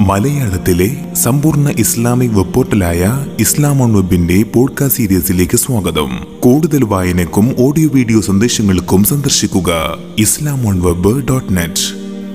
[0.00, 6.10] മലയാളത്തിലെ സമ്പൂർണ Islamic web പോർട്ടലായ ഇസ്ലാം ഓൺ വെബിന്റെ പോഡ്കാസ്റ്റ് സീരീസിലേക്ക് സ്വാഗതം.
[6.40, 11.86] കൂടുതൽ വായനക്കും ഓഡിയോ വീഡിയോ സന്ദേശങ്ങൾക്കും സന്ദർശിക്കുക Islam on web dot net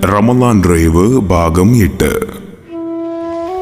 [0.08, 2.45] Ramadan drive ഭാഗം എട്ട്.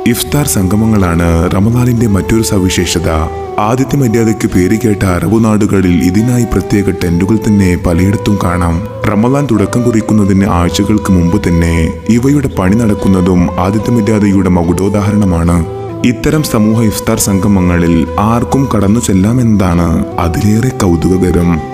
[0.07, 3.11] ഇഫ്താർ സംഗമങ്ങളാണ് റമദാനിന്റെ മറ്റൊരു സവിശേഷത.
[3.59, 8.83] ആദ്യത്തെ മര്യാദയ്ക്ക് പേര് കേട്ട അറബു നാടുകളിൽ ഇതിനായി പ്രത്യേക ടെന്റുകൾ തന്നെ പലയിടത്തും കാണാം.
[9.07, 15.67] റമദാൻ തുടക്കം കുറിക്കുന്നതിന് ആഴ്ചകൾക്ക് മുമ്പ് തന്നെ ഇവയുടെ പണി നടക്കുന്നതും ആദിത്യ മര്യാദയുടെ മകുടോദാഹരണമാണ്.
[16.07, 21.74] ഇത്തരം സമൂഹ ഇഫ്താർ സംഗമങ്ങളിൽ ആർക്കും കടന്നു ചെല്ലാമെന്നതാണ് അതിലേറെ കൗതുകകരം.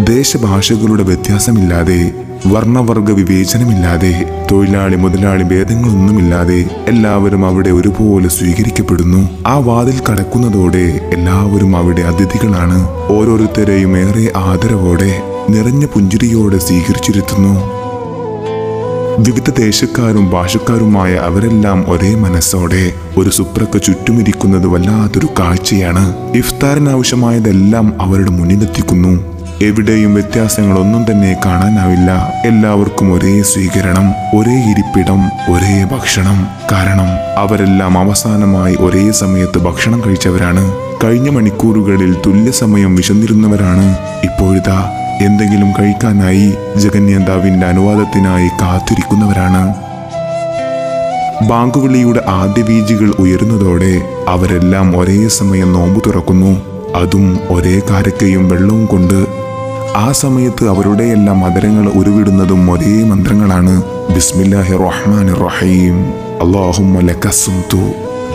[0.00, 2.12] ദേശഭാഷകളുടെ വ്യത്യാസമില്ലാതെ
[2.46, 9.28] വർണവർഗ വിവേചനമില്ലാതെ തൊഴിലാളി മുതലാളി ഭേദങ്ങളൊന്നുമില്ലാതെ എല്ലാവരും അവിടെ ഒരുപോലെ സ്വീകരിക്കപ്പെടുന്നു.
[9.46, 12.88] ആ വാതിൽ കടക്കുന്നതോടെ എല്ലാവരും അവിടെ അതിഥികളാണ്.
[13.08, 17.84] ഓരോരുത്തരെയും ഏറെ ആദരവോടെ നിറഞ്ഞ പുഞ്ചിരിയോടെ സ്വീകരിച്ചിരുത്തുന്നു.
[19.18, 26.36] വിവിധ ദേശക്കാരും ഭാഷക്കാരുമായ അവരെല്ലാം ഒരേ മനസ്സോടെ ഒരു സുപ്രക്ക് ചുറ്റുമിരിക്കുന്നത് വല്ലാത്തൊരു കാഴ്ചയാണ്.
[26.36, 29.33] ഇഫ്താറിനാവശ്യമായതെല്ലാം അവരുടെ മുന്നിലെത്തിക്കുന്നു.
[29.62, 32.32] എവിടെയും വ്യത്യാസങ്ങളൊന്നും തന്നെ കാണാനാവില്ല.
[32.44, 36.46] എല്ലാവർക്കും ഒരേ സ്വീകരണം ഒരേ ഇരിപ്പിടം ഒരേ ഭക്ഷണം.
[36.72, 40.72] കാരണം അവരെല്ലാം അവസാനമായി ഒരേ സമയത്ത് ഭക്ഷണം കഴിച്ചവരാണ്.
[41.04, 43.98] കഴിഞ്ഞ മണിക്കൂറുകളിൽ തുല്യസമയം വിശന്നിരുന്നവരാണ്.
[44.24, 49.74] ഇപ്പോഴിതാ എന്തെങ്കിലും കഴിക്കാനായി ജഗന്യന്താവിന്റെ അനുവാദത്തിനായി കാത്തിരിക്കുന്നവരാണ്.
[51.48, 59.23] ബാങ്കുവിളിയുടെ ആദ്യ ബീജികൾ ഉയരുന്നതോടെ അവരെല്ലാം ഒരേ സമയം നോമ്പു തുറക്കുന്നു അതും ഒരേ കാരക്കയും വെള്ളവും കൊണ്ട്
[59.96, 63.82] ആ സമയത്ത് അവരുടെ എല്ലാം മധുരങ്ങൾ ഉരുവിടുന്നതും ഒരേ മന്ത്രങ്ങളാണ്.
[64.14, 64.72] ബിസ്മില്ലാഹി
[65.44, 65.96] റഹീം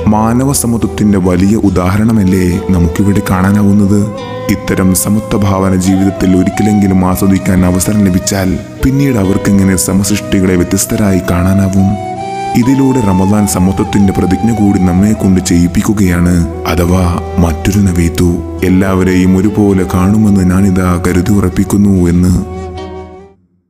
[0.08, 4.12] മാനവ സമത്വത്തിന്റെ വലിയ ഉദാഹരണമല്ലേ നമുക്കിവിടെ കാണാനാവുന്നത്?
[4.52, 12.09] ഇത്തരം സമത്വ ഭാവന ജീവിതത്തിൽ ഒരിക്കലെങ്കിലും ആസ്വദിക്കാൻ അവസരം ലഭിച്ചാൽ പിന്നീട് അവർക്കെങ്ങനെ സമസൃഷ്ടികളെ വ്യത്യസ്തരായി കാണാനാവും.
[12.58, 16.48] ഇതിലൂടെ റമദാൻ സമത്വത്തിന്റെ പ്രതിജ്ഞ കൂടി നമ്മെ കൊണ്ട് ചെയ്യിപ്പിക്കുകയാണ്.
[16.68, 22.60] അഥവാ മറ്റൊരു നവീത്തു എല്ലാവരെയും ഒരുപോലെ കാണുമെന്ന് ഞാനിതാ കരുതി ഉറപ്പിക്കുന്നു എന്ന്